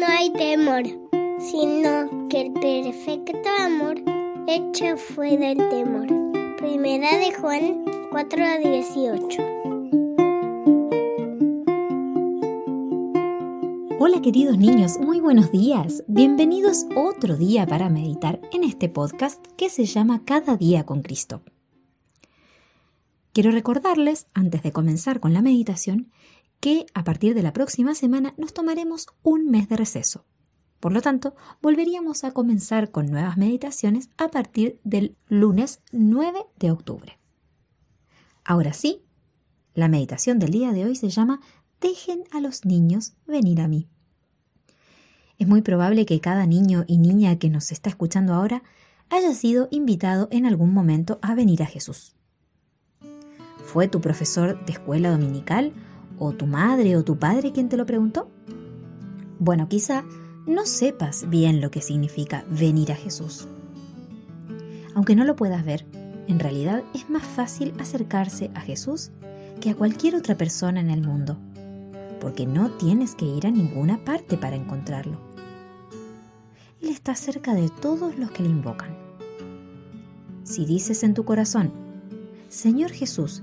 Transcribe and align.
no 0.00 0.06
hay 0.06 0.32
temor, 0.32 0.84
sino 1.38 2.28
que 2.30 2.40
el 2.40 2.52
perfecto 2.54 3.48
amor 3.60 3.96
echa 4.48 4.96
fuera 4.96 5.50
el 5.50 5.58
temor. 5.68 6.06
Primera 6.56 7.18
de 7.18 7.34
Juan 7.34 7.84
4:18. 8.10 9.42
Hola 13.98 14.22
queridos 14.22 14.56
niños, 14.56 14.98
muy 14.98 15.20
buenos 15.20 15.52
días. 15.52 16.02
Bienvenidos 16.08 16.86
otro 16.96 17.36
día 17.36 17.66
para 17.66 17.90
meditar 17.90 18.40
en 18.52 18.64
este 18.64 18.88
podcast 18.88 19.46
que 19.58 19.68
se 19.68 19.84
llama 19.84 20.22
Cada 20.24 20.56
día 20.56 20.86
con 20.86 21.02
Cristo. 21.02 21.42
Quiero 23.34 23.50
recordarles, 23.50 24.28
antes 24.32 24.62
de 24.62 24.72
comenzar 24.72 25.20
con 25.20 25.34
la 25.34 25.42
meditación, 25.42 26.10
que 26.60 26.86
a 26.94 27.04
partir 27.04 27.34
de 27.34 27.42
la 27.42 27.52
próxima 27.52 27.94
semana 27.94 28.34
nos 28.36 28.52
tomaremos 28.52 29.06
un 29.22 29.50
mes 29.50 29.68
de 29.68 29.76
receso. 29.76 30.26
Por 30.78 30.92
lo 30.92 31.02
tanto, 31.02 31.34
volveríamos 31.60 32.24
a 32.24 32.32
comenzar 32.32 32.90
con 32.90 33.06
nuevas 33.06 33.36
meditaciones 33.36 34.10
a 34.16 34.28
partir 34.28 34.80
del 34.84 35.16
lunes 35.28 35.80
9 35.92 36.38
de 36.58 36.70
octubre. 36.70 37.18
Ahora 38.44 38.72
sí, 38.72 39.02
la 39.74 39.88
meditación 39.88 40.38
del 40.38 40.50
día 40.50 40.72
de 40.72 40.84
hoy 40.84 40.96
se 40.96 41.10
llama 41.10 41.40
Dejen 41.80 42.24
a 42.30 42.40
los 42.40 42.64
niños 42.64 43.14
venir 43.26 43.60
a 43.60 43.68
mí. 43.68 43.88
Es 45.38 45.48
muy 45.48 45.62
probable 45.62 46.04
que 46.04 46.20
cada 46.20 46.46
niño 46.46 46.84
y 46.86 46.98
niña 46.98 47.38
que 47.38 47.48
nos 47.48 47.72
está 47.72 47.88
escuchando 47.88 48.34
ahora 48.34 48.62
haya 49.08 49.34
sido 49.34 49.68
invitado 49.70 50.28
en 50.30 50.46
algún 50.46 50.72
momento 50.72 51.18
a 51.22 51.34
venir 51.34 51.62
a 51.62 51.66
Jesús. 51.66 52.14
¿Fue 53.64 53.88
tu 53.88 54.00
profesor 54.00 54.64
de 54.64 54.72
escuela 54.72 55.10
dominical 55.10 55.72
o 56.20 56.32
tu 56.32 56.46
madre 56.46 56.96
o 56.96 57.02
tu 57.02 57.18
padre 57.18 57.50
quien 57.50 57.68
te 57.68 57.76
lo 57.76 57.86
preguntó? 57.86 58.30
Bueno, 59.40 59.68
quizá 59.68 60.04
no 60.46 60.66
sepas 60.66 61.28
bien 61.28 61.60
lo 61.60 61.70
que 61.70 61.80
significa 61.80 62.44
venir 62.48 62.92
a 62.92 62.94
Jesús. 62.94 63.48
Aunque 64.94 65.16
no 65.16 65.24
lo 65.24 65.34
puedas 65.34 65.64
ver, 65.64 65.86
en 66.28 66.38
realidad 66.38 66.84
es 66.94 67.08
más 67.08 67.24
fácil 67.24 67.72
acercarse 67.80 68.50
a 68.54 68.60
Jesús 68.60 69.10
que 69.60 69.70
a 69.70 69.74
cualquier 69.74 70.14
otra 70.14 70.36
persona 70.36 70.80
en 70.80 70.90
el 70.90 71.02
mundo, 71.02 71.38
porque 72.20 72.46
no 72.46 72.70
tienes 72.72 73.14
que 73.14 73.24
ir 73.24 73.46
a 73.46 73.50
ninguna 73.50 74.04
parte 74.04 74.36
para 74.36 74.56
encontrarlo. 74.56 75.18
Él 76.82 76.90
está 76.90 77.14
cerca 77.14 77.54
de 77.54 77.68
todos 77.68 78.18
los 78.18 78.30
que 78.30 78.42
le 78.42 78.50
invocan. 78.50 78.94
Si 80.44 80.66
dices 80.66 81.02
en 81.02 81.14
tu 81.14 81.24
corazón, 81.24 81.72
Señor 82.48 82.90
Jesús, 82.90 83.42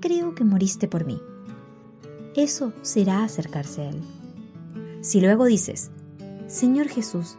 creo 0.00 0.34
que 0.34 0.44
moriste 0.44 0.88
por 0.88 1.06
mí, 1.06 1.20
eso 2.42 2.72
será 2.82 3.24
acercarse 3.24 3.82
a 3.82 3.90
Él. 3.90 4.00
Si 5.00 5.20
luego 5.20 5.44
dices, 5.46 5.90
Señor 6.46 6.88
Jesús, 6.88 7.36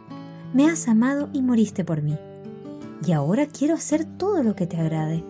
me 0.52 0.68
has 0.68 0.88
amado 0.88 1.28
y 1.32 1.42
moriste 1.42 1.84
por 1.84 2.02
mí, 2.02 2.18
y 3.06 3.12
ahora 3.12 3.46
quiero 3.46 3.74
hacer 3.74 4.04
todo 4.04 4.42
lo 4.42 4.54
que 4.54 4.66
te 4.66 4.76
agrade, 4.76 5.24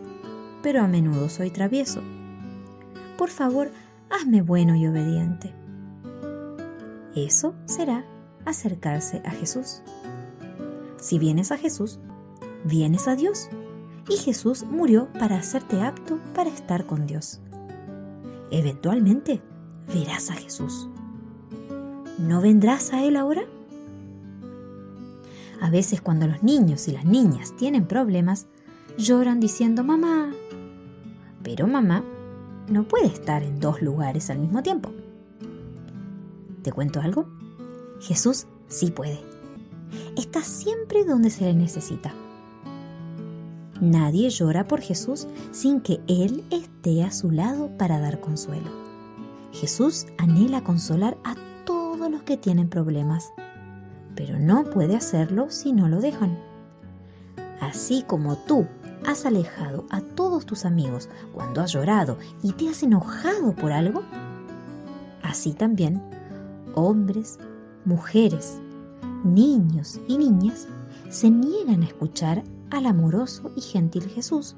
pero 0.63 0.83
a 0.83 0.89
menudo 0.89 1.29
soy 1.29 1.51
travieso. 1.51 2.03
Por 3.17 3.31
favor, 3.31 3.71
hazme 4.11 4.43
bueno 4.43 4.75
y 4.75 4.87
obediente. 4.87 5.55
Eso 7.15 7.55
será 7.67 8.05
acercarse 8.45 9.23
a 9.25 9.31
Jesús. 9.31 9.83
Si 10.99 11.19
vienes 11.19 11.53
a 11.53 11.57
Jesús, 11.57 12.01
vienes 12.65 13.09
a 13.09 13.15
Dios, 13.15 13.49
y 14.09 14.17
Jesús 14.17 14.65
murió 14.65 15.09
para 15.13 15.37
hacerte 15.37 15.81
apto 15.81 16.19
para 16.35 16.51
estar 16.51 16.87
con 16.87 17.07
Dios. 17.07 17.41
Eventualmente 18.51 19.41
verás 19.93 20.31
a 20.31 20.35
Jesús. 20.35 20.89
¿No 22.19 22.41
vendrás 22.41 22.93
a 22.93 23.05
Él 23.05 23.17
ahora? 23.17 23.43
A 25.61 25.71
veces 25.71 26.01
cuando 26.01 26.27
los 26.27 26.43
niños 26.43 26.89
y 26.89 26.93
las 26.93 27.05
niñas 27.05 27.55
tienen 27.57 27.87
problemas, 27.87 28.47
lloran 28.97 29.41
diciendo 29.41 29.85
mamá. 29.85 30.33
Pero 31.43 31.67
mamá 31.67 32.05
no 32.69 32.85
puede 32.85 33.07
estar 33.07 33.43
en 33.43 33.61
dos 33.61 33.83
lugares 33.83 34.31
al 34.31 34.39
mismo 34.39 34.63
tiempo. 34.63 34.91
¿Te 36.63 36.73
cuento 36.73 37.01
algo? 37.01 37.27
Jesús 38.01 38.47
sí 38.69 38.91
puede. 38.91 39.21
Está 40.17 40.43
siempre 40.43 41.05
donde 41.05 41.31
se 41.31 41.45
le 41.45 41.55
necesita. 41.55 42.15
Nadie 43.81 44.29
llora 44.29 44.69
por 44.69 44.81
Jesús 44.81 45.27
sin 45.53 45.81
que 45.81 46.01
Él 46.07 46.45
esté 46.51 47.03
a 47.03 47.11
su 47.11 47.31
lado 47.31 47.71
para 47.79 47.99
dar 47.99 48.21
consuelo. 48.21 48.80
Jesús 49.61 50.07
anhela 50.17 50.65
consolar 50.65 51.19
a 51.23 51.35
todos 51.67 52.11
los 52.11 52.23
que 52.23 52.39
tienen 52.39 52.71
problemas, 52.71 53.31
pero 54.17 54.39
no 54.39 54.65
puede 54.65 54.97
hacerlo 54.97 55.51
si 55.51 55.75
no 55.75 55.87
lo 55.87 56.01
dejan. 56.01 56.39
Así 57.61 58.03
como 58.07 58.39
tú 58.39 58.67
has 59.07 59.27
alejado 59.27 59.85
a 59.91 60.01
todos 60.01 60.47
tus 60.47 60.65
amigos 60.65 61.11
cuando 61.35 61.61
has 61.61 61.73
llorado 61.73 62.17
y 62.43 62.53
te 62.53 62.71
has 62.71 62.83
enojado 62.83 63.55
por 63.55 63.71
algo, 63.71 64.03
así 65.23 65.53
también 65.53 66.03
hombres, 66.75 67.39
mujeres, 67.85 68.59
niños 69.25 70.01
y 70.09 70.17
niñas 70.17 70.69
se 71.11 71.29
niegan 71.29 71.83
a 71.83 71.87
escuchar 71.87 72.45
al 72.71 72.87
amoroso 72.87 73.53
y 73.57 73.61
gentil 73.61 74.09
Jesús 74.09 74.57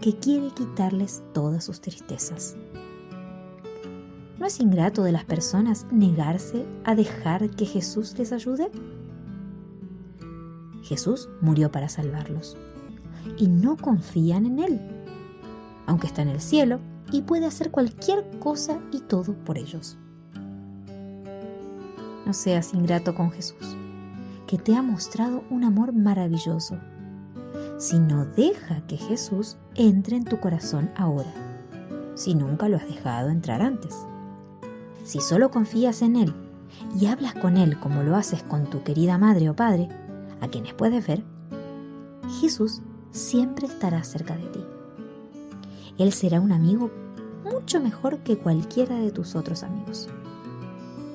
que 0.00 0.16
quiere 0.16 0.48
quitarles 0.48 1.22
todas 1.32 1.62
sus 1.62 1.80
tristezas. 1.80 2.56
¿No 4.40 4.46
es 4.46 4.58
ingrato 4.58 5.02
de 5.02 5.12
las 5.12 5.26
personas 5.26 5.86
negarse 5.92 6.64
a 6.84 6.94
dejar 6.94 7.50
que 7.50 7.66
Jesús 7.66 8.18
les 8.18 8.32
ayude? 8.32 8.70
Jesús 10.82 11.28
murió 11.42 11.70
para 11.70 11.90
salvarlos 11.90 12.56
y 13.36 13.48
no 13.48 13.76
confían 13.76 14.46
en 14.46 14.58
Él, 14.60 14.80
aunque 15.84 16.06
está 16.06 16.22
en 16.22 16.28
el 16.28 16.40
cielo 16.40 16.80
y 17.12 17.20
puede 17.20 17.44
hacer 17.44 17.70
cualquier 17.70 18.30
cosa 18.38 18.80
y 18.90 19.00
todo 19.00 19.34
por 19.44 19.58
ellos. 19.58 19.98
No 22.24 22.32
seas 22.32 22.72
ingrato 22.72 23.14
con 23.14 23.30
Jesús, 23.32 23.76
que 24.46 24.56
te 24.56 24.74
ha 24.74 24.80
mostrado 24.80 25.44
un 25.50 25.64
amor 25.64 25.92
maravilloso, 25.92 26.78
sino 27.76 28.24
deja 28.24 28.86
que 28.86 28.96
Jesús 28.96 29.58
entre 29.74 30.16
en 30.16 30.24
tu 30.24 30.40
corazón 30.40 30.90
ahora, 30.96 31.30
si 32.14 32.34
nunca 32.34 32.70
lo 32.70 32.78
has 32.78 32.86
dejado 32.86 33.28
entrar 33.28 33.60
antes. 33.60 33.94
Si 35.04 35.20
solo 35.20 35.50
confías 35.50 36.02
en 36.02 36.16
Él 36.16 36.34
y 36.98 37.06
hablas 37.06 37.34
con 37.34 37.56
Él 37.56 37.78
como 37.78 38.02
lo 38.02 38.16
haces 38.16 38.42
con 38.42 38.68
tu 38.68 38.82
querida 38.82 39.18
madre 39.18 39.50
o 39.50 39.56
padre, 39.56 39.88
a 40.40 40.48
quienes 40.48 40.74
puedes 40.74 41.06
ver, 41.06 41.22
Jesús 42.40 42.80
siempre 43.10 43.66
estará 43.66 44.02
cerca 44.04 44.36
de 44.36 44.46
ti. 44.46 44.60
Él 45.98 46.12
será 46.12 46.40
un 46.40 46.52
amigo 46.52 46.90
mucho 47.44 47.80
mejor 47.80 48.18
que 48.18 48.38
cualquiera 48.38 48.96
de 48.96 49.10
tus 49.10 49.34
otros 49.34 49.62
amigos. 49.62 50.08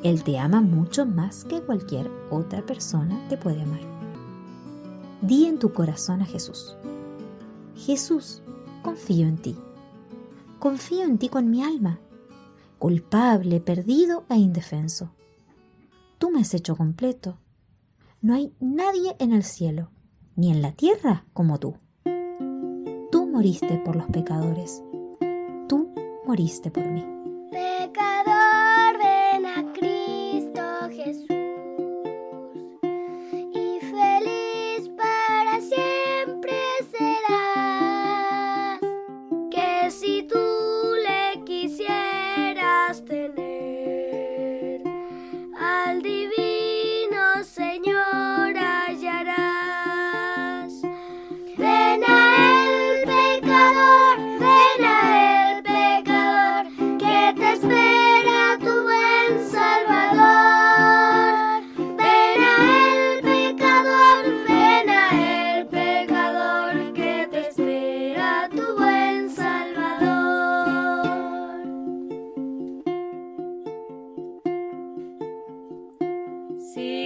Él 0.04 0.24
te 0.24 0.38
ama 0.38 0.62
mucho 0.62 1.06
más 1.06 1.46
que 1.46 1.62
cualquier 1.62 2.12
otra 2.30 2.64
persona 2.64 3.28
te 3.28 3.38
puede 3.38 3.64
amar. 3.64 3.80
Di 5.22 5.46
en 5.46 5.58
tu 5.58 5.74
corazón 5.74 6.22
a 6.22 6.26
Jesús. 6.26 6.76
Jesús, 7.76 8.44
confío 8.84 9.28
en 9.28 9.38
ti. 9.38 9.56
Confío 10.60 11.04
en 11.04 11.18
ti 11.18 11.30
con 11.30 11.50
mi 11.50 11.64
alma 11.64 12.00
culpable, 12.78 13.60
perdido 13.60 14.26
e 14.30 14.36
indefenso. 14.36 15.12
Tú 16.18 16.32
me 16.32 16.42
has 16.42 16.54
hecho 16.54 16.76
completo. 16.76 17.38
No 18.22 18.34
hay 18.34 18.54
nadie 18.60 19.16
en 19.20 19.34
el 19.34 19.44
cielo, 19.44 19.92
ni 20.36 20.52
en 20.52 20.62
la 20.62 20.72
tierra 20.72 21.26
como 21.34 21.60
tú. 21.60 21.78
Tú 23.12 23.28
moriste 23.28 23.78
por 23.86 23.96
los 23.96 24.08
pecadores. 24.08 24.84
Tú 25.68 25.94
moriste 26.26 26.72
por 26.72 26.86
mí. 26.88 27.06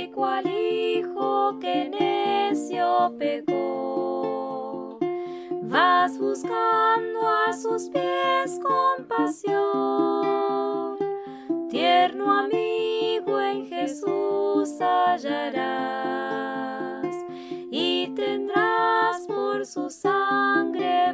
rico 0.09 0.25
al 0.25 0.45
hijo 0.47 1.59
que 1.59 1.89
necio 1.89 3.13
pecó. 3.17 4.97
Vas 5.63 6.17
buscando 6.17 7.29
a 7.47 7.53
sus 7.53 7.89
pies 7.89 8.59
compasión, 8.63 9.57
tierno 11.69 12.39
amigo 12.39 13.39
en 13.39 13.67
Jesús 13.67 14.79
hallarás 14.79 15.15
y 17.71 18.07
tendrás 18.15 19.27
por 19.27 19.65
su 19.65 19.89
sangre 19.91 21.08